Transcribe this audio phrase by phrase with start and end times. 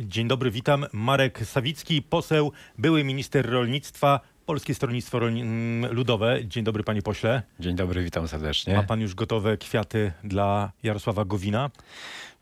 [0.00, 0.86] Dzień dobry, witam.
[0.92, 6.38] Marek Sawicki, poseł, były minister rolnictwa, Polskie Stronnictwo Rolni- mm, Ludowe.
[6.44, 7.42] Dzień dobry, panie pośle.
[7.60, 8.74] Dzień dobry, witam serdecznie.
[8.74, 11.70] Ma pan już gotowe kwiaty dla Jarosława Gowina?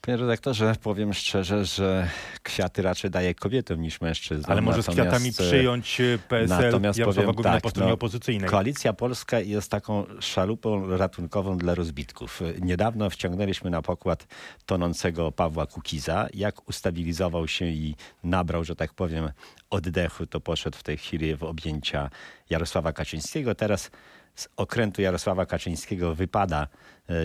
[0.01, 2.09] Panie redaktorze, powiem szczerze, że
[2.43, 4.53] kwiaty raczej daje kobietom niż mężczyznom.
[4.53, 7.89] Ale może z Natomiast, kwiatami e, przyjąć e, PSL natomiast Jarosława powiem tak, po stronie
[7.89, 8.51] no, opozycyjnej?
[8.51, 12.41] Koalicja Polska jest taką szalupą ratunkową dla rozbitków.
[12.61, 14.27] Niedawno wciągnęliśmy na pokład
[14.67, 16.29] tonącego Pawła Kukiza.
[16.35, 19.31] Jak ustabilizował się i nabrał, że tak powiem,
[19.71, 22.11] oddechu, to poszedł w tej chwili w objęcia
[22.51, 23.55] Jarosława Kaczyńskiego.
[23.55, 23.91] Teraz
[24.35, 26.69] z okrętu Jarosława Kaczyńskiego wypada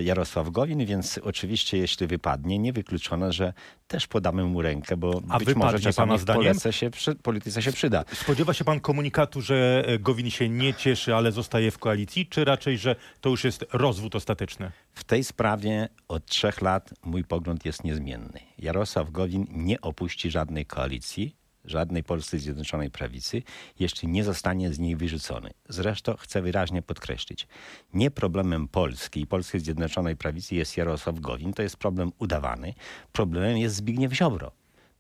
[0.02, 3.54] Jarosław Gowin, więc oczywiście jeśli wypadnie, niewykluczone, że
[3.88, 7.72] też podamy mu rękę, bo A być może czasami w polityce się, przy, polityce się
[7.72, 8.04] przyda.
[8.14, 12.46] Spodziewa się pan komunikatu, że e, Gowin się nie cieszy, ale zostaje w koalicji, czy
[12.46, 14.72] raczej, że to już jest rozwód ostateczny?
[14.94, 18.40] W tej sprawie od trzech lat mój pogląd jest niezmienny.
[18.58, 23.42] Jarosław Gowin nie opuści żadnej koalicji, żadnej Polskiej Zjednoczonej Prawicy,
[23.80, 25.52] jeśli nie zostanie z niej wyrzucony.
[25.70, 27.48] Zresztą chcę wyraźnie podkreślić,
[27.94, 32.74] nie problemem Polski i Polskiej Zjednoczonej Prawicy jest Jarosław Gowin, to jest problem udawany.
[33.12, 34.52] Problemem jest Zbigniew Ziobro.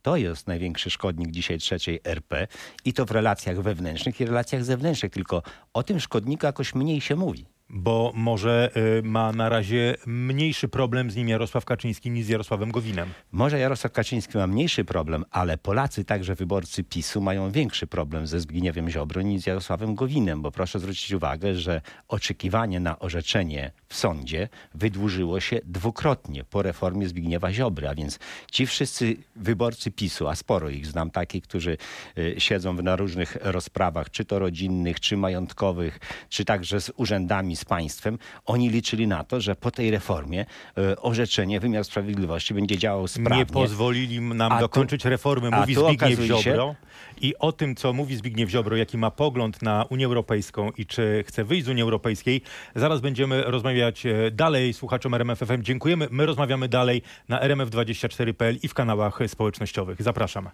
[0.02, 2.48] To jest największy szkodnik dzisiaj trzeciej RP
[2.86, 7.16] i to w relacjach wewnętrznych i relacjach zewnętrznych, tylko o tym szkodniku jakoś mniej się
[7.16, 7.46] mówi.
[7.76, 12.72] Bo może y, ma na razie mniejszy problem z nim Jarosław Kaczyński niż z Jarosławem
[12.72, 13.10] Gowinem.
[13.32, 18.40] Może Jarosław Kaczyński ma mniejszy problem, ale Polacy, także wyborcy PiSu, mają większy problem ze
[18.40, 23.96] Zbigniewem Ziobro niż z Jarosławem Gowinem, bo proszę zwrócić uwagę, że oczekiwanie na orzeczenie w
[23.96, 28.20] sądzie wydłużyło się dwukrotnie po reformie Zbigniewa Ziobry, a więc
[28.52, 31.78] ci wszyscy wyborcy PiSu, a sporo ich znam, takich, którzy
[32.18, 37.66] y, siedzą na różnych rozprawach, czy to rodzinnych, czy majątkowych, czy także z urzędami, z
[37.66, 40.46] państwem, oni liczyli na to, że po tej reformie
[40.78, 43.38] y, orzeczenie wymiar sprawiedliwości będzie działał sprawnie.
[43.38, 46.76] Nie pozwolili nam A tu- dokończyć reformy, a mówi tu Zbigniew Ziobro.
[47.22, 51.24] I o tym, co mówi Zbigniew Ziobro, jaki ma pogląd na Unię Europejską i czy
[51.28, 52.42] chce wyjść z Unii Europejskiej,
[52.76, 54.74] zaraz będziemy rozmawiać e, dalej.
[54.74, 56.08] Słuchaczom RMFFM dziękujemy.
[56.12, 60.02] My rozmawiamy dalej na rmf24.pl i w kanałach społecznościowych.
[60.02, 60.50] Zapraszam.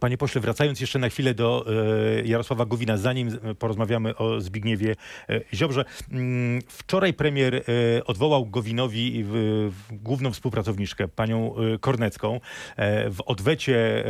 [0.00, 4.96] Panie pośle, wracając jeszcze na chwilę do e, Jarosława Gowina, zanim e, porozmawiamy o Zbigniewie
[5.28, 5.84] e, Ziobrze.
[6.12, 7.64] Mm, wczoraj premier
[8.06, 9.24] odwołał Gowinowi
[9.90, 12.40] główną współpracowniczkę, panią Kornecką.
[13.10, 14.04] W odwecie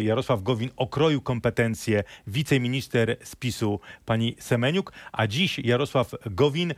[0.00, 6.74] Jarosław Gowin okroił kompetencje wiceminister z PiSu pani Semeniuk, a dziś Jarosław Gowin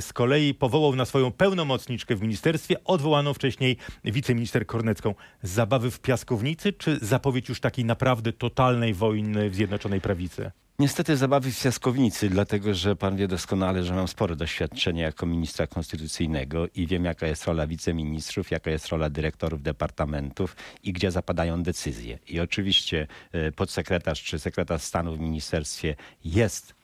[0.00, 5.14] z kolei powołał na swoją pełnomocniczkę w ministerstwie, odwołaną wcześniej wiceminister Kornecką.
[5.42, 10.50] Zabawy w piaskownicy, czy zapowiedź już takiej naprawdę totalnej wojny w Zjednoczonej Prawicy?
[10.78, 15.66] Niestety zabawy w piaskownicy, dlatego że pan wie doskonale, że mam spore doświadczenie jako ministra
[15.66, 21.62] konstytucyjnego i wiem, jaka jest rola wiceministrów, jaka jest rola dyrektorów departamentów i gdzie zapadają
[21.62, 22.18] decyzje.
[22.28, 26.74] I oczywiście e, podsekretarz czy sekretarz stanu w ministerstwie jest,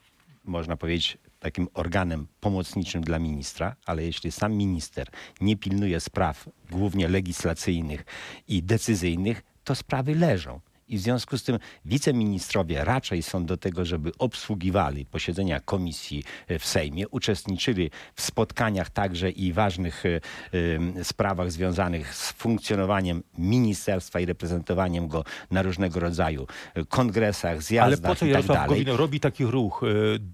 [0.45, 5.09] można powiedzieć, takim organem pomocniczym dla ministra, ale jeśli sam minister
[5.41, 8.05] nie pilnuje spraw głównie legislacyjnych
[8.49, 10.61] i decyzyjnych, to sprawy leżą.
[10.89, 16.59] I w związku z tym wiceministrowie raczej są do tego, żeby obsługiwali posiedzenia komisji e,
[16.59, 24.27] w Sejmie, uczestniczyli w spotkaniach także i ważnych e, sprawach związanych z funkcjonowaniem ministerstwa i
[24.27, 28.85] reprezentowaniem go na różnego rodzaju e, kongresach, Ale zjazdach po co tak Jarosław dalej.
[28.85, 29.83] Gowin robi taki ruch,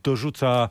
[0.03, 0.71] dorzuca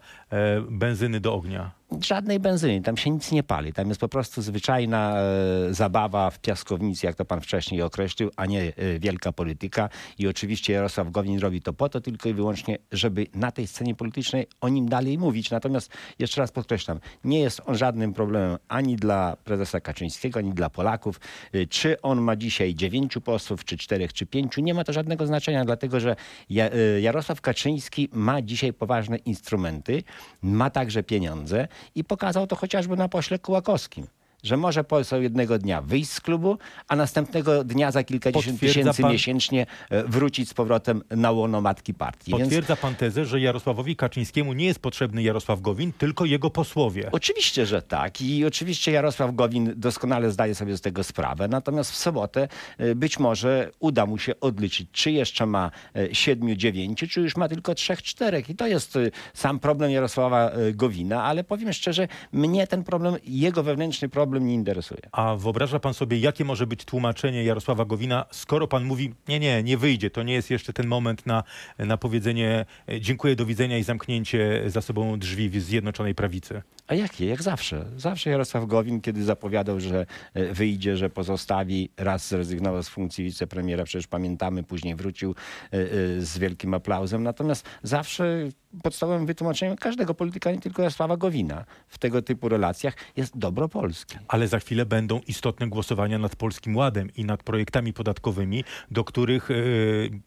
[0.69, 1.82] benzyny do ognia?
[2.01, 3.73] Żadnej benzyny, tam się nic nie pali.
[3.73, 8.45] Tam jest po prostu zwyczajna e, zabawa w piaskownicy, jak to pan wcześniej określił, a
[8.45, 9.89] nie e, wielka polityka.
[10.17, 13.95] I oczywiście Jarosław Gowin robi to po to tylko i wyłącznie, żeby na tej scenie
[13.95, 15.51] politycznej o nim dalej mówić.
[15.51, 20.69] Natomiast jeszcze raz podkreślam, nie jest on żadnym problemem ani dla prezesa Kaczyńskiego, ani dla
[20.69, 21.19] Polaków.
[21.53, 25.27] E, Czy on ma dzisiaj dziewięciu posłów, czy czterech, czy pięciu, nie ma to żadnego
[25.27, 26.15] znaczenia, dlatego że
[26.49, 30.03] Ja- e, Jarosław Kaczyński ma dzisiaj poważne instrumenty,
[30.41, 34.07] ma także pieniądze i pokazał to chociażby na pośle Kułakowskim.
[34.43, 39.01] Że może poseł jednego dnia wyjść z klubu, a następnego dnia za kilkadziesiąt Potwierdza tysięcy
[39.01, 42.31] pan- miesięcznie e, wrócić z powrotem na łono matki partii.
[42.31, 47.09] Więc Potwierdza pan tezę, że Jarosławowi Kaczyńskiemu nie jest potrzebny Jarosław Gowin, tylko jego posłowie.
[47.11, 48.21] Oczywiście, że tak.
[48.21, 51.47] I oczywiście Jarosław Gowin doskonale zdaje sobie z tego sprawę.
[51.47, 52.47] Natomiast w sobotę
[52.77, 57.37] e, być może uda mu się odliczyć, czy jeszcze ma e, siedmiu, dziewięciu, czy już
[57.37, 58.49] ma tylko trzech, czterech.
[58.49, 58.97] I to jest
[59.33, 65.01] sam problem Jarosława Gowina, ale powiem szczerze, mnie ten problem, jego wewnętrzny problem nie interesuje.
[65.11, 69.63] A wyobraża pan sobie, jakie może być tłumaczenie Jarosława Gowina, skoro pan mówi, nie, nie,
[69.63, 71.43] nie wyjdzie, to nie jest jeszcze ten moment na,
[71.79, 76.61] na powiedzenie e, dziękuję, do widzenia i zamknięcie za sobą drzwi Zjednoczonej Prawicy.
[76.93, 77.25] A jakie?
[77.25, 77.85] Jak zawsze.
[77.97, 83.83] Zawsze Jarosław Gowin, kiedy zapowiadał, że e, wyjdzie, że pozostawi, raz zrezygnował z funkcji wicepremiera,
[83.83, 85.87] przecież pamiętamy, później wrócił e, e,
[86.21, 87.23] z wielkim aplauzem.
[87.23, 88.49] Natomiast zawsze
[88.83, 94.17] podstawowym wytłumaczeniem każdego polityka, nie tylko Jarosława Gowina, w tego typu relacjach jest dobro Polski.
[94.27, 99.49] Ale za chwilę będą istotne głosowania nad Polskim Ładem i nad projektami podatkowymi, do których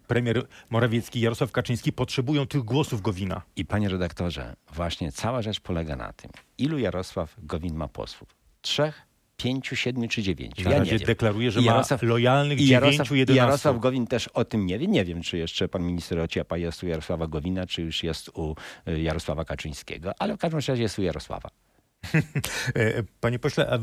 [0.06, 3.42] premier Morawiecki i Jarosław Kaczyński potrzebują tych głosów Gowina.
[3.56, 8.28] I panie redaktorze, właśnie cała rzecz polega na tym, ilu Jarosław Gowin ma posłów?
[8.62, 9.02] Trzech?
[9.36, 10.64] Pięciu, siedmiu czy dziewięciu.
[10.64, 13.46] Na ja razie deklaruje, że I ma lojalnych i dziewięciu, Jarosław, jedenastu.
[13.46, 14.86] Jarosław Gowin też o tym nie wie.
[14.86, 18.56] Nie wiem, czy jeszcze pan minister Ociepa jest u Jarosława Gowina, czy już jest u
[18.88, 21.48] y, Jarosława Kaczyńskiego, ale w każdym razie jest u Jarosława.
[22.74, 23.78] E, Panie pośle,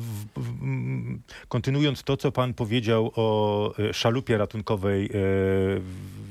[1.48, 5.10] kontynuując to, co pan powiedział o e, szalupie ratunkowej, e,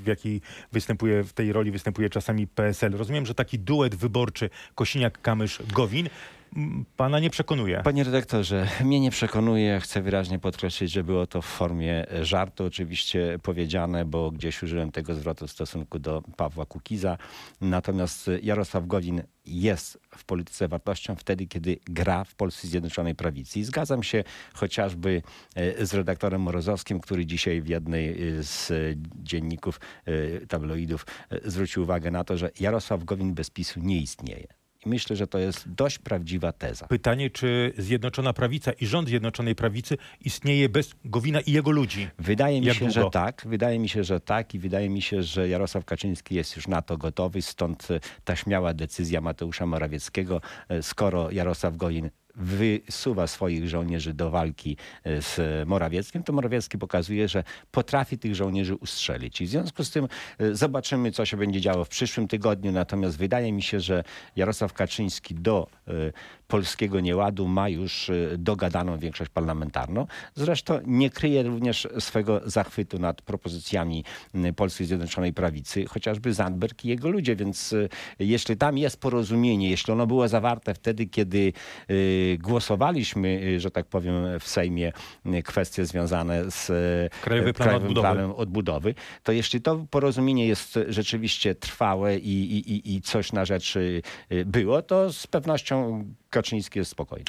[0.02, 0.40] w jakiej
[0.72, 2.92] występuje, w tej roli występuje czasami PSL.
[2.96, 6.08] Rozumiem, że taki duet wyborczy Kosiniak-Kamysz-Gowin
[6.96, 7.80] pana nie przekonuje.
[7.84, 9.80] Panie redaktorze, mnie nie przekonuje.
[9.80, 15.14] Chcę wyraźnie podkreślić, że było to w formie żartu oczywiście powiedziane, bo gdzieś użyłem tego
[15.14, 17.18] zwrotu w stosunku do Pawła Kukiza.
[17.60, 23.58] Natomiast Jarosław Gowin jest w polityce wartością wtedy, kiedy gra w Polsce Zjednoczonej Prawicy.
[23.58, 25.22] I zgadzam się chociażby
[25.54, 28.72] e, z redaktorem Morozowskim, który dzisiaj w jednej e, z
[29.22, 31.06] dzienników e, tabloidów
[31.44, 34.61] zwrócił uwagę na to, że Jarosław Gowin bez PiSu nie istnieje.
[34.86, 36.86] I myślę, że to jest dość prawdziwa teza.
[36.86, 42.08] Pytanie, czy Zjednoczona Prawica i rząd Zjednoczonej Prawicy istnieje bez Gowina i jego ludzi?
[42.18, 43.02] Wydaje mi Jak się, długo?
[43.02, 43.42] że tak.
[43.46, 46.82] Wydaje mi się, że tak i wydaje mi się, że Jarosław Kaczyński jest już na
[46.82, 47.42] to gotowy.
[47.42, 50.40] Stąd e, ta śmiała decyzja Mateusza Morawieckiego.
[50.68, 57.28] E, Skoro Jarosław Gowin wysuwa swoich żołnierzy do walki e, z Morawieckim, to Morawiecki pokazuje,
[57.28, 59.40] że potrafi tych żołnierzy ustrzelić.
[59.40, 60.08] I w związku z tym
[60.38, 62.72] e, zobaczymy, co się będzie działo w przyszłym tygodniu.
[62.72, 64.04] Natomiast wydaje mi się, że
[64.36, 65.92] Jarosław Kaczyński do e,
[66.48, 70.06] polskiego nieładu ma już dogadaną większość parlamentarną.
[70.34, 74.04] Zresztą nie kryje również swego zachwytu nad propozycjami
[74.56, 77.36] Polskiej Zjednoczonej Prawicy, chociażby Zandberg i jego ludzie.
[77.36, 77.74] Więc
[78.18, 81.52] jeśli tam jest porozumienie, jeśli ono było zawarte wtedy, kiedy
[82.38, 84.92] głosowaliśmy, e, że tak powiem, w Sejmie
[85.44, 88.08] kwestie związane z e, Krajowy Plan Krajowym Odbudowy.
[88.14, 93.44] Planem Odbudowy, to jeśli to porozumienie jest rzeczywiście trwałe i, i, i- i coś na
[93.44, 94.02] rzeczy
[94.32, 97.24] y, było, to z pewnością Kaczyński jest spokojny.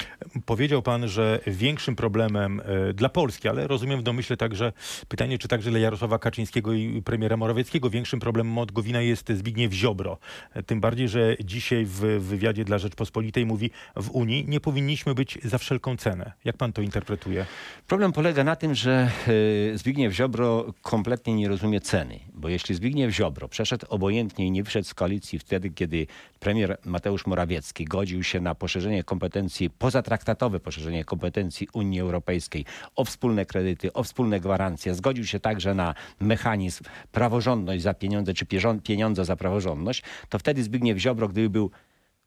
[0.46, 4.72] Powiedział pan, że większym problemem e, dla Polski, ale rozumiem w domyśle także
[5.08, 9.72] pytanie, czy także dla Jarosława Kaczyńskiego i premiera Morawieckiego większym problemem od Gowina jest Zbigniew
[9.72, 10.18] Ziobro.
[10.54, 15.38] E, Tym bardziej, że dzisiaj w wywiadzie dla Rzeczpospolitej mówi, w Unii nie powinniśmy być
[15.44, 16.32] za wszelką cenę.
[16.44, 17.46] Jak pan to interpretuje?
[17.86, 23.14] Problem polega na tym, że y, Zbigniew Ziobro kompletnie nie rozumie ceny, bo jeśli Zbigniew
[23.14, 26.06] Ziobro przeszedł obojętnie i nie wyszedł z koalicji wtedy, kiedy
[26.40, 32.64] premier Mateusz Morawiecki godził się na poszerzenie kompetencji, pozatraktatowe poszerzenie kompetencji Unii Europejskiej
[32.96, 38.46] o wspólne kredyty, o wspólne gwarancje, zgodził się także na mechanizm praworządność za pieniądze, czy
[38.84, 41.70] pieniądze za praworządność, to wtedy Zbigniew Ziobro, gdyby był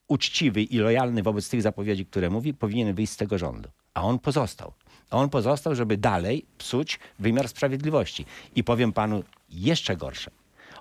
[0.07, 3.69] uczciwy i lojalny wobec tych zapowiedzi, które mówi, powinien wyjść z tego rządu.
[3.93, 4.73] A on pozostał.
[5.09, 8.25] A on pozostał, żeby dalej psuć wymiar sprawiedliwości.
[8.55, 10.31] I powiem panu jeszcze gorsze.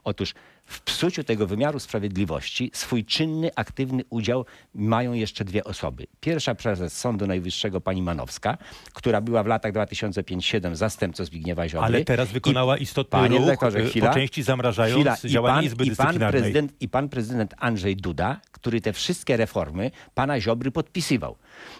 [0.05, 0.35] Otóż
[0.67, 6.07] w psuciu tego wymiaru sprawiedliwości swój czynny, aktywny udział mają jeszcze dwie osoby.
[6.21, 8.59] Pierwsza prezes Sądu Najwyższego pani Manowska,
[8.93, 11.87] która była w latach 2005-2007 zastępcą Zbigniewa Ziobry.
[11.87, 14.08] Ale teraz I- wykonała istotny Panie ruch, e, chwila.
[14.08, 15.17] po części zamrażając Chwila.
[15.25, 19.37] I działanie pan, Izby i pan, prezydent, I pan prezydent Andrzej Duda, który te wszystkie
[19.37, 21.37] reformy pana Ziobry podpisywał.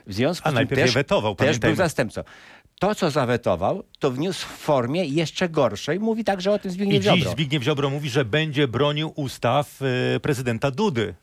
[0.07, 2.23] W związku A z tym najpierw też, wetował, też był zastępcą.
[2.81, 6.01] To, co zawetował, to wniósł w formie jeszcze gorszej.
[6.01, 7.31] Mówi także o tym I Zbigniew dziś Ziobro.
[7.31, 11.15] Zbigniew Ziobro mówi, że będzie bronił ustaw e, prezydenta Dudy.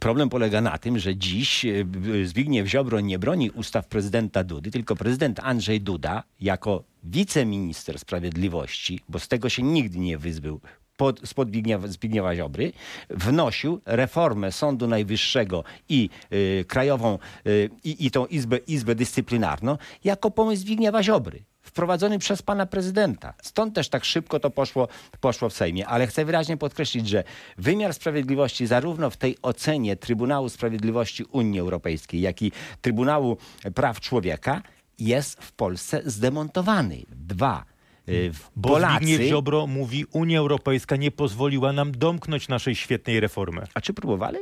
[0.00, 1.84] Problem polega na tym, że dziś e,
[2.24, 9.18] Zbigniew Ziobro nie broni ustaw prezydenta Dudy, tylko prezydent Andrzej Duda jako wiceminister sprawiedliwości, bo
[9.18, 10.60] z tego się nigdy nie wyzbył
[11.02, 12.72] pod, spod Zbigniewa, Zbigniewa Ziobry,
[13.10, 20.62] wnosił reformę Sądu Najwyższego i y, krajową y, i tą izbę, izbę dyscyplinarną jako pomysł
[20.62, 21.42] Zbigniewa Ziobry.
[21.62, 23.34] Wprowadzony przez pana prezydenta.
[23.42, 24.88] Stąd też tak szybko to poszło,
[25.20, 25.86] poszło w Sejmie.
[25.86, 27.24] Ale chcę wyraźnie podkreślić, że
[27.58, 33.36] wymiar sprawiedliwości zarówno w tej ocenie Trybunału Sprawiedliwości Unii Europejskiej, jak i Trybunału
[33.74, 34.62] Praw Człowieka
[34.98, 37.02] jest w Polsce zdemontowany.
[37.08, 37.71] Dwa.
[38.08, 43.62] Y, Bo Polacy, Zbigniew Ziobro mówi, Unia Europejska nie pozwoliła nam domknąć naszej świetnej reformy.
[43.74, 44.38] a czy próbowali?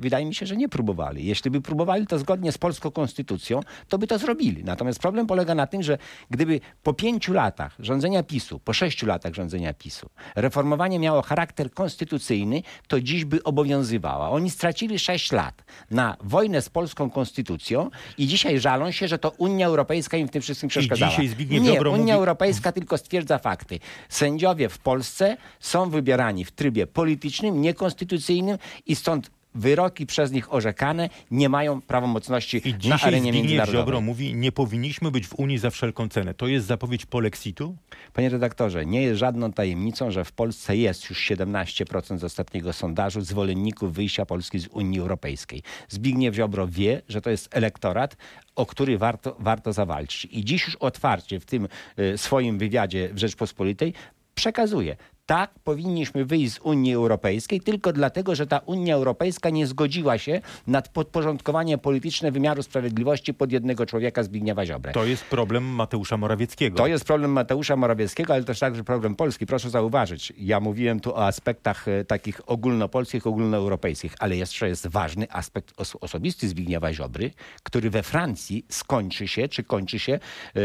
[0.00, 1.26] Wydaje mi się, że nie próbowali.
[1.26, 4.64] Jeśli by próbowali to zgodnie z polską konstytucją, to by to zrobili.
[4.64, 5.98] Natomiast problem polega na tym, że
[6.30, 12.62] gdyby po pięciu latach rządzenia PiSu, po sześciu latach rządzenia PiSu, reformowanie miało charakter konstytucyjny,
[12.88, 14.30] to dziś by obowiązywała.
[14.30, 19.30] Oni stracili sześć lat na wojnę z polską konstytucją i dzisiaj żalą się, że to
[19.30, 21.10] Unia Europejska im w tym wszystkim przeszkadzała.
[21.10, 23.78] dzisiaj Zbigniew Nie, Unia mówi- Europejska tylko stwierdza fakty.
[24.08, 31.08] Sędziowie w Polsce są wybierani w trybie politycznym, niekonstytucyjnym i stąd wyroki przez nich orzekane
[31.30, 33.80] nie mają prawomocności I na arenie międzynarodowej.
[33.80, 36.34] Ziobro mówi, nie powinniśmy być w Unii za wszelką cenę.
[36.34, 37.76] To jest zapowiedź polexitu?
[38.12, 43.20] Panie redaktorze, nie jest żadną tajemnicą, że w Polsce jest już 17% z ostatniego sondażu
[43.20, 45.62] zwolenników wyjścia Polski z Unii Europejskiej.
[45.88, 48.16] Zbigniew Ziobro wie, że to jest elektorat,
[48.56, 50.28] o który warto, warto zawalczyć.
[50.30, 53.94] I dziś już otwarcie w tym y, swoim wywiadzie w Rzeczpospolitej
[54.34, 54.96] przekazuje.
[55.30, 60.40] Tak, powinniśmy wyjść z Unii Europejskiej tylko dlatego, że ta Unia Europejska nie zgodziła się
[60.66, 64.92] nad podporządkowanie polityczne wymiaru sprawiedliwości pod jednego człowieka Zbigniewa Ziobrę.
[64.92, 66.76] To jest problem Mateusza Morawieckiego.
[66.76, 69.46] To jest problem Mateusza Morawieckiego, ale też także problem Polski.
[69.46, 75.26] Proszę zauważyć, ja mówiłem tu o aspektach e, takich ogólnopolskich, ogólnoeuropejskich, ale jeszcze jest ważny
[75.32, 77.30] aspekt os- osobisty Zbigniewa Ziobry,
[77.62, 80.60] który we Francji skończy się, czy kończy się e,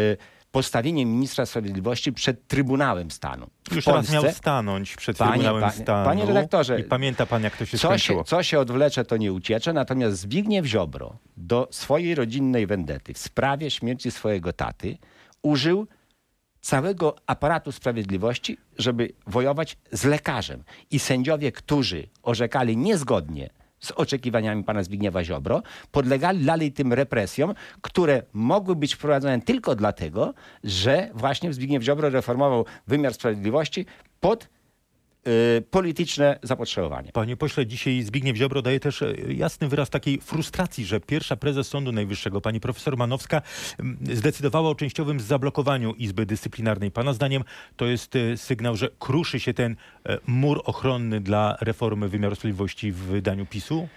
[0.56, 3.48] postawieniem ministra sprawiedliwości przed Trybunałem Stanu.
[3.72, 6.06] W Już raz Polsce miał stanąć przed Panie- Trybunałem panie- Stanu.
[6.06, 8.20] panie redaktorze, I pamięta pan, jak to się co skończyło.
[8.24, 9.74] się, co się odwlecze, to nie uciecze.
[9.74, 14.98] Natomiast Zbigniew Ziobro do swojej rodzinnej wendety w sprawie śmierci swojego taty
[15.42, 15.88] użył
[16.62, 20.64] całego aparatu sprawiedliwości, żeby wojować z lekarzem.
[20.92, 23.50] I sędziowie, którzy orzekali niezgodnie
[23.86, 25.62] z oczekiwaniami pana Zbigniewa Ziobro,
[25.92, 32.66] podlegali dalej tym represjom, które mogły być wprowadzone tylko dlatego, że właśnie Zbigniew Ziobro reformował
[32.88, 33.86] wymiar sprawiedliwości
[34.20, 34.55] pod
[35.72, 37.12] polityczne zapotrzebowanie.
[37.12, 41.68] Panie pośle, dzisiaj Zbigniew Ziobro daje też e, jasny wyraz takiej frustracji, że pierwsza prezes
[41.68, 43.42] Sądu Najwyższego, pani profesor Manowska,
[44.14, 46.92] zdecydowała o częściowym zablokowaniu Izby Dyscyplinarnej.
[46.92, 47.44] Pana zdaniem
[47.76, 49.76] to jest e, sygnał, że kruszy się ten
[50.28, 53.88] mur ochronny dla reformy wymiaru sprawiedliwości w wydaniu PiSu?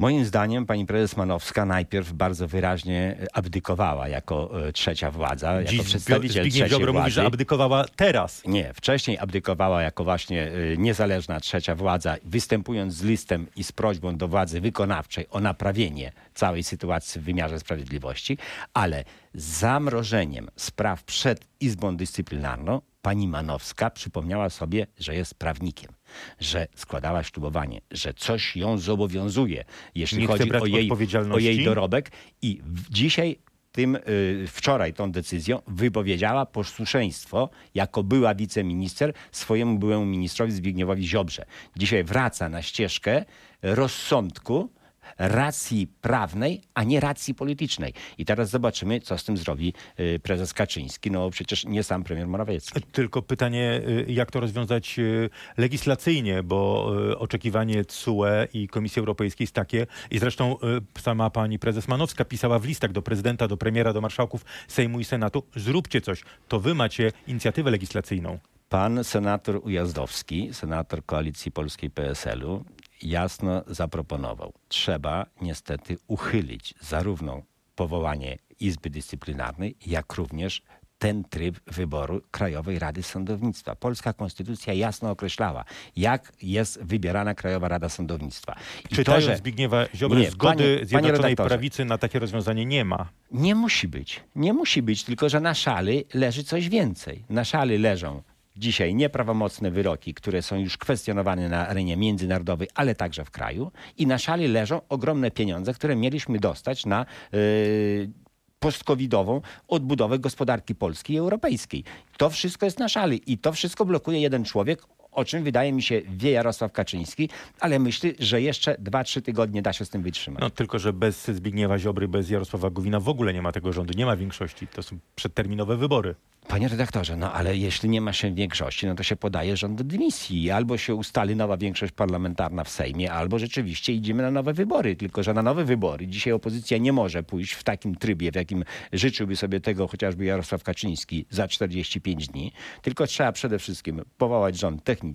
[0.00, 5.82] Moim zdaniem pani prezes Manowska najpierw bardzo wyraźnie abdykowała jako e, trzecia władza, jako Dziś
[5.82, 7.04] przedstawiciel Zbigniew trzeciej Ziobro władzy.
[7.04, 8.42] mówi, że abdykowała teraz.
[8.46, 14.16] Nie, wcześniej abdykowała jako właśnie y, niezależna trzecia władza, występując z listem i z prośbą
[14.16, 18.38] do władzy wykonawczej o naprawienie całej sytuacji w wymiarze sprawiedliwości,
[18.74, 25.92] ale zamrożeniem spraw przed Izbą Dyscyplinarną pani Manowska przypomniała sobie, że jest prawnikiem,
[26.40, 30.90] że składała ślubowanie, że coś ją zobowiązuje, jeśli Nie chodzi o jej,
[31.32, 32.10] o jej dorobek
[32.42, 32.60] i
[32.90, 33.38] dzisiaj
[33.72, 41.44] tym, y, wczoraj tą decyzją wypowiedziała posłuszeństwo jako była wiceminister swojemu byłemu ministrowi Zbigniewowi Ziobrze.
[41.76, 43.24] Dzisiaj wraca na ścieżkę
[43.62, 44.72] rozsądku,
[45.18, 47.94] racji prawnej, a nie racji politycznej.
[48.18, 51.10] I teraz zobaczymy, co z tym zrobi y, prezes Kaczyński.
[51.10, 52.82] No przecież nie sam premier Morawiecki.
[52.92, 59.54] Tylko pytanie, y, jak to rozwiązać y, legislacyjnie, bo oczekiwanie CUE i Komisji Europejskiej jest
[59.54, 60.56] takie, i zresztą
[60.98, 65.04] sama pani prezes Manowska pisała w listach do prezydenta, do premiera, do marszałków Sejmu i
[65.04, 68.38] Senatu, zróbcie coś, to wy macie inicjatywę legislacyjną.
[68.68, 72.64] Pan senator Ujazdowski, senator Koalicji Polskiej PSL-u,
[73.02, 74.52] jasno zaproponował.
[74.68, 77.42] Trzeba niestety uchylić zarówno
[77.74, 80.62] powołanie Izby Dyscyplinarnej, jak również
[80.98, 83.74] ten tryb wyboru Krajowej Rady Sądownictwa.
[83.76, 85.64] Polska Konstytucja jasno określała,
[85.96, 88.54] jak jest wybierana Krajowa Rada Sądownictwa.
[88.90, 91.48] I Czytając to, że Zbigniewa Ziobry, Nie, zgody panie- panie Zjednoczonej redaktorze.
[91.48, 93.08] Prawicy na takie rozwiązanie nie ma.
[93.32, 94.20] Nie musi być.
[94.34, 97.24] Nie musi być, tylko że na szali leży coś więcej.
[97.30, 98.22] Na szali leżą
[98.58, 103.70] dzisiaj nieprawomocne wyroki, które są już kwestionowane na arenie międzynarodowej, ale także w kraju.
[103.98, 108.10] I na szali leżą ogromne pieniądze, które mieliśmy dostać na yy,
[108.58, 111.84] post-covidową odbudowę gospodarki polskiej i europejskiej.
[112.16, 114.82] To wszystko jest na szali i to wszystko blokuje jeden człowiek,
[115.18, 117.28] o czym wydaje mi się wie Jarosław Kaczyński,
[117.60, 120.40] ale myślę, że jeszcze 2-3 tygodnie da się z tym wytrzymać.
[120.40, 123.94] No tylko, że bez Zbigniewa Ziobry, bez Jarosława Gowina w ogóle nie ma tego rządu,
[123.96, 124.66] nie ma większości.
[124.66, 126.14] To są przedterminowe wybory.
[126.48, 130.50] Panie redaktorze, no ale jeśli nie ma się większości, no to się podaje rząd dymisji.
[130.50, 134.96] Albo się ustali nowa większość parlamentarna w Sejmie, albo rzeczywiście idziemy na nowe wybory.
[134.96, 138.64] Tylko, że na nowe wybory dzisiaj opozycja nie może pójść w takim trybie, w jakim
[138.92, 142.52] życzyłby sobie tego chociażby Jarosław Kaczyński za 45 dni.
[142.82, 145.07] Tylko trzeba przede wszystkim powołać rząd techniczny,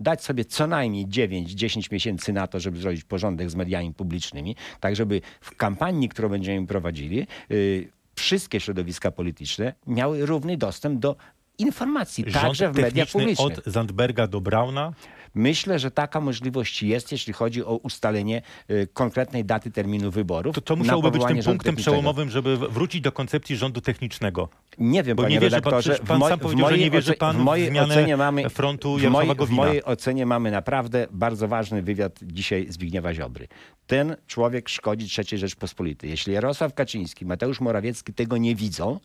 [0.00, 4.96] dać sobie co najmniej 9-10 miesięcy na to, żeby zrobić porządek z mediami publicznymi, tak
[4.96, 11.16] żeby w kampanii, którą będziemy prowadzili, yy, wszystkie środowiska polityczne miały równy dostęp do
[11.58, 13.58] informacji, także Rząd w mediach techniczny publicznych.
[13.58, 14.92] od Zandberga do Brauna.
[15.34, 20.54] Myślę, że taka możliwość jest, jeśli chodzi o ustalenie y, konkretnej daty terminu wyborów.
[20.54, 24.48] To, to musiałoby być tym punktem przełomowym, żeby wrócić do koncepcji rządu technicznego.
[24.78, 25.98] Nie wiem, Bo panie nie wierzy pan, redaktorze.
[26.06, 29.34] pan w, sam powiedział, że nie wierzy pan w mojej ocenie mamy frontu w mojej,
[29.34, 33.48] w mojej ocenie mamy naprawdę bardzo ważny wywiad dzisiaj Zbigniewa Ziobry.
[33.86, 36.10] Ten człowiek szkodzi III Rzeczpospolitej.
[36.10, 39.00] Jeśli Jarosław Kaczyński, Mateusz Morawiecki tego nie widzą,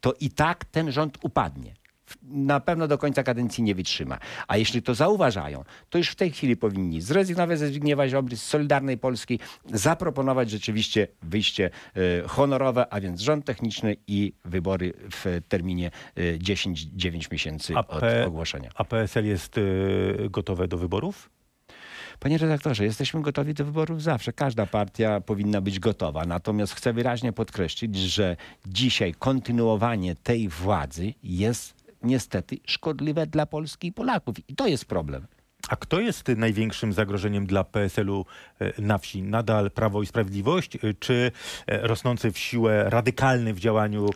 [0.00, 1.74] to i tak ten rząd upadnie.
[2.22, 4.18] Na pewno do końca kadencji nie wytrzyma.
[4.48, 8.42] A jeśli to zauważają, to już w tej chwili powinni zrezygnować ze Zbigniewa Ziobry, z
[8.42, 9.38] Solidarnej Polski,
[9.74, 17.32] zaproponować rzeczywiście wyjście e, honorowe, a więc rząd techniczny i wybory w terminie e, 10-9
[17.32, 18.70] miesięcy A od P- ogłoszenia.
[18.74, 19.62] A PSL jest y,
[20.30, 21.30] gotowe do wyborów?
[22.20, 24.32] Panie redaktorze, jesteśmy gotowi do wyborów zawsze.
[24.32, 26.24] Każda partia powinna być gotowa.
[26.24, 28.36] Natomiast chcę wyraźnie podkreślić, że
[28.66, 34.48] dzisiaj kontynuowanie tej władzy jest niestety szkodliwe dla Polski i Polaków.
[34.48, 35.26] I to jest problem.
[35.70, 38.26] A kto jest największym zagrożeniem dla PSL-u
[38.60, 39.22] e, na wsi?
[39.22, 41.32] Nadal Prawo i Sprawiedliwość, e, czy
[41.66, 44.06] e, rosnący w siłę, radykalny w działaniu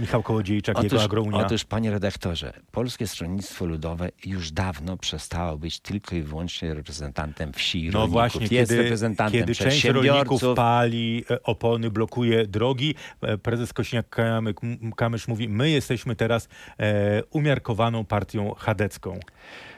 [0.00, 1.38] Michał Kołodziejczak, jego agrounia?
[1.38, 7.84] otóż, panie redaktorze, Polskie Stronnictwo Ludowe już dawno przestało być tylko i wyłącznie reprezentantem wsi
[7.84, 8.12] i No rolników.
[8.12, 12.94] właśnie, jest kiedy, reprezentantem kiedy część rolników pali opony, blokuje drogi,
[13.42, 16.48] prezes Kośniak-Kamysz mówi, my jesteśmy teraz
[17.30, 19.20] umiarkowaną partią chadecką.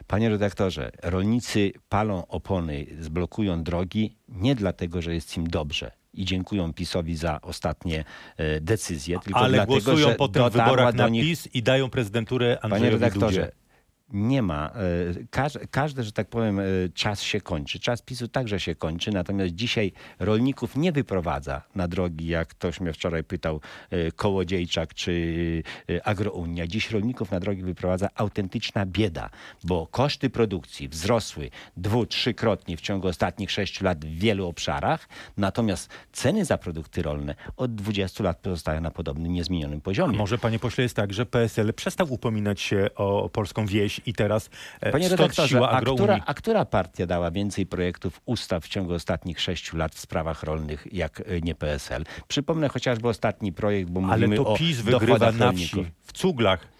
[0.07, 5.91] Panie redaktorze, rolnicy palą opony, zblokują drogi nie dlatego, że jest im dobrze.
[6.13, 8.03] I dziękują PiSowi za ostatnie
[8.37, 11.89] e, decyzje, tylko Ale dlatego, głosują że w dotarła wyborach na nich PiS i dają
[11.89, 13.64] prezydenturę Panie Andrzejowi redaktorze, Dudzie.
[14.09, 14.69] Nie ma.
[14.69, 17.79] e, Każ, każdy, że tak powiem, e, czas się kończy.
[17.79, 19.11] Czas PiSu także się kończy.
[19.11, 25.63] Natomiast dzisiaj rolników nie wyprowadza na drogi, jak ktoś mnie wczoraj pytał, e, Kołodziejczak czy
[26.03, 26.67] Agrounia.
[26.67, 29.29] Dziś rolników na drogi wyprowadza autentyczna bieda,
[29.63, 35.07] bo koszty produkcji wzrosły dwu, trzykrotnie w ciągu ostatnich sześciu lat w wielu obszarach.
[35.37, 40.17] Natomiast ceny za produkty rolne od 20 lat pozostają na podobnym, niezmienionym poziomie.
[40.17, 44.49] Może, panie pośle, jest tak, że PSL przestał upominać się o polską wieś i teraz
[44.81, 49.41] e, Panie redaktorze, a która, a która partia dała więcej projektów ustaw w ciągu ostatnich
[49.41, 52.03] sześciu lat w sprawach rolnych, jak y, nie PSL?
[52.27, 56.13] Przypomnę chociażby ostatni projekt, bo Ale mówimy to o PiS wygrywa dochodach na wsi, w
[56.13, 56.74] cuglach.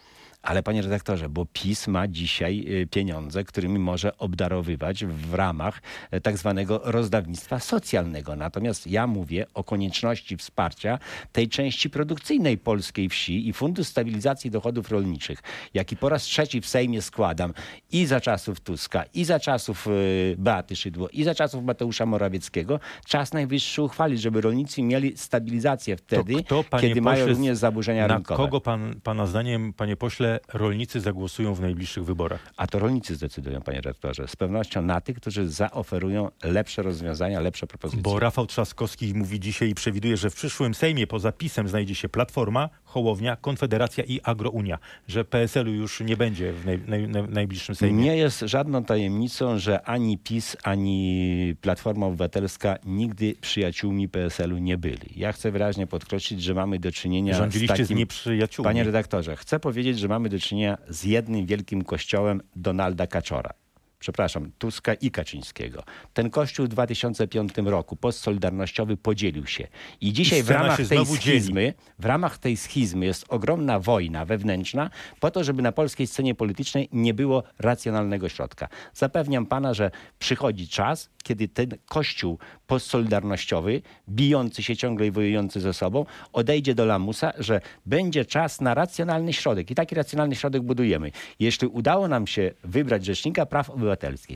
[0.46, 5.82] Ale panie redaktorze, bo PiS ma dzisiaj y, pieniądze, którymi może obdarowywać w ramach
[6.12, 8.36] e, tak zwanego rozdawnictwa socjalnego.
[8.36, 11.00] Natomiast ja mówię o konieczności wsparcia
[11.31, 15.40] tej części produkcyjnej polskiej wsi i Fundusz Stabilizacji Dochodów Rolniczych,
[15.74, 17.53] jaki po raz trzeci w Sejmie składam
[17.92, 22.79] i za czasów Tuska, i za czasów y, Beaty Szydło, i za czasów Mateusza Morawieckiego.
[23.05, 28.44] Czas najwyższy uchwalić, żeby rolnicy mieli stabilizację wtedy, kto, kiedy mają również zaburzenia Na rynkowe.
[28.44, 32.54] kogo pan, pana zdaniem, panie pośle, rolnicy zagłosują w najbliższych wyborach?
[32.58, 34.28] A to rolnicy zdecydują, panie rektorze.
[34.28, 38.02] Z pewnością na tych, którzy zaoferują lepsze rozwiązania, lepsze propozycje.
[38.02, 42.10] Bo Rafał Trzaskowski mówi dzisiaj i przewiduje, że w przyszłym Sejmie poza PiSem znajdzie się
[42.10, 44.80] Platforma, Hołownia, Konfederacja i Agrounia.
[45.08, 48.04] Że PSL-u już nie będzie w naj, naj, naj, najbliższym Sejmie.
[48.04, 55.10] Nie jest żadną tajemnicą, że ani PiS, ani Platforma Obywatelska nigdy przyjaciółmi PSL-u nie byli.
[55.16, 57.98] Ja chcę wyraźnie podkreślić, że mamy do czynienia Rządziliście z takim...
[57.98, 58.66] z nieprzyjaciółmi.
[58.70, 63.65] Panie redaktorze, chcę powiedzieć, że mamy do czynienia z jednym wielkim kościołem Donalda Kaczora.
[64.00, 65.84] Przepraszam, Tuska i Kaczyńskiego.
[66.14, 69.68] Ten kościół w 2005 roku, postsolidarnościowy, podzielił się.
[70.01, 71.16] I dzisiaj w scena ramach tej dzieli.
[71.16, 76.36] schizmy, w ramach tej schizmy jest ogromna wojna wewnętrzna po to, żeby na polskiej scenie
[76.36, 78.68] politycznej nie było racjonalnego środka.
[78.94, 85.74] Zapewniam pana, że przychodzi czas, kiedy ten kościół postsolidarnościowy, bijący się ciągle i wojujący ze
[85.74, 89.72] sobą, odejdzie do lamusa, że będzie czas na racjonalny środek.
[89.72, 91.12] I taki racjonalny środek budujemy.
[91.40, 93.95] Jeśli udało nam się wybrać Rzecznika Praw Obywatelskich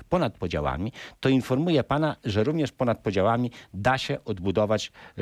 [0.10, 5.22] ponad podziałami, to informuję pana, że również ponad podziałami da się odbudować e,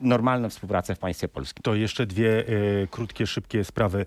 [0.00, 1.62] normalną współpracę w państwie polskim.
[1.62, 2.44] To jeszcze dwie e,
[2.86, 4.06] krótkie, szybkie sprawy.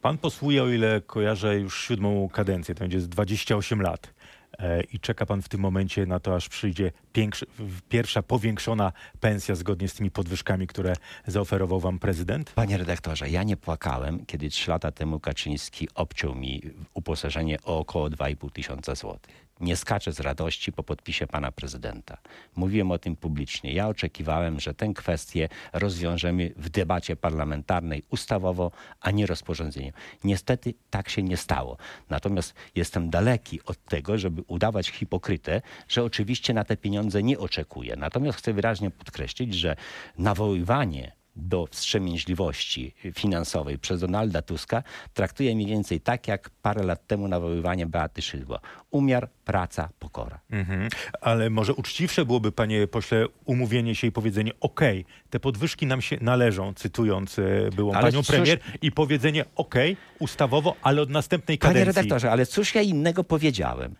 [0.00, 4.14] Pan posłuje, o ile kojarzę, już siódmą kadencję, to będzie z 28 lat.
[4.58, 6.92] E, I czeka pan w tym momencie na to, aż przyjdzie
[7.88, 10.92] pierwsza powiększona pensja zgodnie z tymi podwyżkami, które
[11.26, 12.52] zaoferował wam prezydent?
[12.54, 16.62] Panie redaktorze, ja nie płakałem, kiedy trzy lata temu Kaczyński obciął mi
[16.94, 19.41] uposażenie o około 2,5 tysiąca złotych.
[19.62, 22.18] Nie skaczę z radości po podpisie pana prezydenta.
[22.56, 23.72] Mówiłem o tym publicznie.
[23.72, 28.70] Ja oczekiwałem, że tę kwestię rozwiążemy w debacie parlamentarnej ustawowo,
[29.00, 29.92] a nie rozporządzeniem.
[30.24, 31.76] Niestety tak się nie stało.
[32.10, 37.96] Natomiast jestem daleki od tego, żeby udawać hipokrytę, że oczywiście na te pieniądze nie oczekuję.
[37.96, 39.76] Natomiast chcę wyraźnie podkreślić, że
[40.18, 44.82] nawoływanie do wstrzemięźliwości finansowej przez Donalda Tuska
[45.14, 48.58] traktuje mniej więcej tak, jak parę lat temu nawoływanie Beaty Szydło.
[48.90, 50.40] Umiar, praca, pokora.
[50.50, 50.88] Mhm.
[51.20, 54.80] Ale może uczciwsze byłoby, panie pośle, umówienie się i powiedzenie OK,
[55.30, 57.42] te podwyżki nam się należą, cytując e,
[57.76, 59.74] byłą Ale panią cóż- premier i powiedzenie OK,
[60.18, 61.86] ustawowo, ale od następnej Panie kadencji.
[62.02, 63.94] redaktorze, ale cóż ja innego powiedziałem?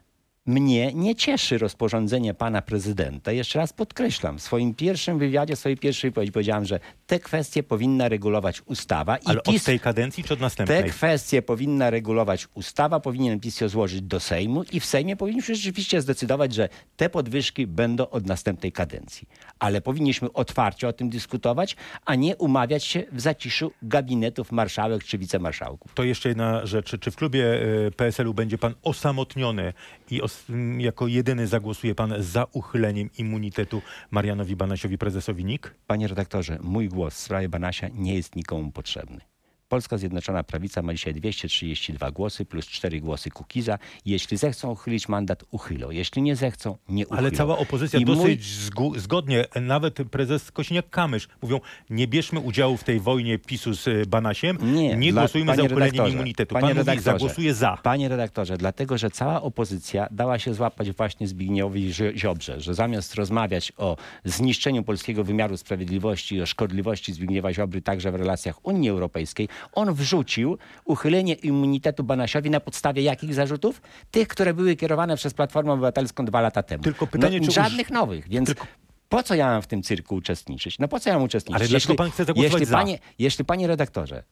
[0.46, 3.33] Mnie nie cieszy rozporządzenie pana prezydenta.
[3.33, 7.62] Jeszcze raz podkreślam, w swoim pierwszym wywiadzie, w swojej pierwszej wypowiedzi powiedziałem, że te kwestie
[7.62, 10.90] powinna regulować ustawa i Ale od PiS tej kadencji czy od te następnej?
[10.90, 16.00] kwestie powinna regulować ustawa, powinien PiS ją złożyć do Sejmu i w Sejmie powinniśmy rzeczywiście
[16.00, 19.28] zdecydować, że te podwyżki będą od następnej kadencji.
[19.59, 25.18] Ale powinniśmy otwarcie o tym dyskutować, a nie umawiać się w zaciszu gabinetów marszałek czy
[25.18, 25.94] wicemarszałków.
[25.94, 26.98] To jeszcze jedna rzecz.
[27.00, 27.44] Czy w klubie
[27.87, 29.72] e, PSL-u będzie pan osamotniony
[30.11, 35.75] i os- m, jako jedyny zagłosuje pan za uchyleniem immunitetu Marianowi Banasiowi, prezesowi NIK?
[35.87, 39.32] Panie redaktorze, mój głos w sprawie Banasia nie jest nikomu potrzebny.
[39.72, 43.78] Polska Zjednoczona Prawica ma dzisiaj 232 głosy plus 4 głosy Kukiza.
[44.06, 45.90] Jeśli zechcą uchylić mandat, uchylą.
[45.90, 47.18] Jeśli nie zechcą, nie uchylą.
[47.18, 52.76] Ale cała opozycja I mój- dosyć zgu- zgodnie, nawet prezes Kosiniak-Kamysz mówią, nie bierzmy udziału
[52.76, 56.54] w tej wojnie PiSu z e, Banasiem, Nie, nie dla- głosujmy za uchyleniem immunitetu.
[56.54, 57.78] panie Pan mówi, redaktorze, zagłosuje za.
[57.82, 63.14] Panie redaktorze, dlatego, że cała opozycja dała się złapać właśnie Zbigniewowi Zi- Ziobrze, że zamiast
[63.14, 68.90] rozmawiać o zniszczeniu polskiego wymiaru sprawiedliwości i o szkodliwości Zbigniewa Ziobry także w relacjach Unii
[68.90, 73.83] Europejskiej, on wrzucił uchylenie immunitetu Banasiowi na podstawie jakich zarzutów?
[74.11, 76.83] Tych, które były kierowane przez Platformę Obywatelską dwa lata temu.
[76.83, 78.46] Tylko pytanie, no, czy Żadnych nowych, więc...
[78.46, 78.66] Tylko-
[79.09, 80.79] Po co ja mam w tym cyrku uczestniczyć?
[80.79, 81.61] No po co ja mam uczestniczyć?
[81.61, 82.77] Ale dlaczego pan chce zagłosować jeśli za?
[82.77, 84.22] panie, jeśli panie redaktorze,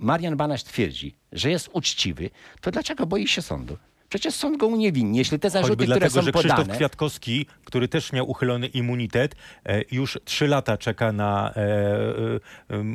[0.00, 3.76] Marian Banaś twierdzi, że jest uczciwy, to dlaczego boi się sądu?
[4.08, 5.18] Przecież sąd go uniewinni.
[5.18, 6.74] Jeśli te zarzuty, Choćby które dlatego, są że Krzysztof podane...
[6.74, 9.34] Kwiatkowski, który też miał uchylony immunitet,
[9.66, 11.60] e, już trzy lata czeka na e,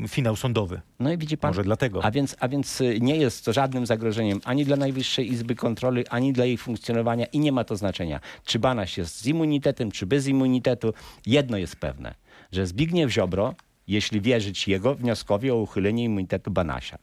[0.03, 0.81] e, finał sądowy.
[0.99, 1.49] No i widzi pan.
[1.49, 2.05] Może dlatego.
[2.05, 6.07] A więc, a więc y, nie jest to żadnym zagrożeniem ani dla Najwyższej Izby Kontroli,
[6.07, 10.05] ani dla jej funkcjonowania i nie ma to znaczenia, czy Banaś jest z immunitetem, czy
[10.05, 10.93] bez immunitetu.
[11.25, 12.15] Jedno jest pewne,
[12.51, 13.55] że Zbigniew Ziobro,
[13.87, 16.97] jeśli wierzyć jego wnioskowi o uchylenie immunitetu Banasia,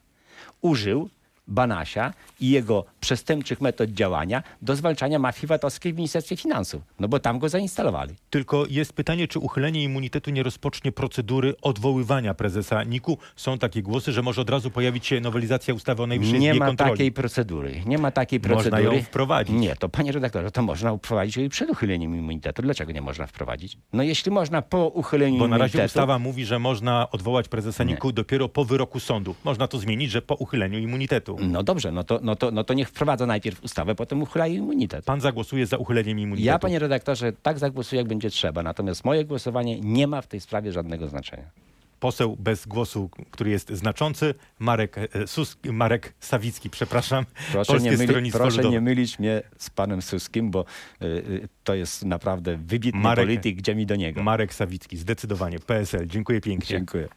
[0.60, 1.08] użył
[1.50, 6.82] Banasia i jego przestępczych metod działania do zwalczania mafii VAT-owskiej w Ministerstwie Finansów.
[7.00, 8.14] No bo tam go zainstalowali.
[8.30, 13.18] Tylko jest pytanie, czy uchylenie immunitetu nie rozpocznie procedury odwoływania prezesa NIK-u.
[13.36, 16.66] Są takie głosy, że może od razu pojawić się nowelizacja ustawy o Najwyższej Nie ma
[16.66, 16.90] Kontroli.
[16.92, 17.82] takiej procedury.
[17.86, 18.96] Nie ma takiej Można procedury.
[18.96, 19.56] ją wprowadzić.
[19.56, 22.62] Nie, to panie redaktorze, to można wprowadzić i przed uchyleniem immunitetu.
[22.62, 23.76] Dlaczego nie można wprowadzić?
[23.92, 25.86] No jeśli można po uchyleniu Bo na razie immunitetu...
[25.98, 29.34] ustawa mówi, że można odwołać prezesa NIK-u dopiero po wyroku sądu.
[29.44, 31.36] Można to zmienić, że po uchyleniu immunitetu.
[31.48, 35.04] No dobrze, no to, no, to, no to niech wprowadza najpierw ustawę, potem uchylają immunitet.
[35.04, 36.46] Pan zagłosuje za uchyleniem immunitetu.
[36.46, 38.62] Ja, panie redaktorze, tak zagłosuję, jak będzie trzeba.
[38.62, 41.44] Natomiast moje głosowanie nie ma w tej sprawie żadnego znaczenia.
[42.00, 47.96] Poseł bez głosu, który jest znaczący, Marek, e, Sus, Marek Sawicki, przepraszam, Proszę, Polskie nie,
[47.96, 48.72] myli, Stronnictwo proszę Ludowe.
[48.74, 50.64] nie mylić mnie z panem Suskim, bo
[51.02, 54.22] y, to jest naprawdę wybitny Marek- polityk, gdzie mi do niego.
[54.22, 56.06] Marek Sawicki, zdecydowanie, PSL.
[56.06, 56.66] Dziękuję pięknie.
[56.68, 57.08] Dziękuję.